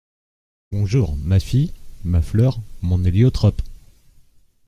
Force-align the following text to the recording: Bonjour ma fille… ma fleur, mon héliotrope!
Bonjour 0.71 1.15
ma 1.15 1.39
fille… 1.39 1.73
ma 2.05 2.23
fleur, 2.23 2.59
mon 2.81 3.05
héliotrope! 3.05 3.61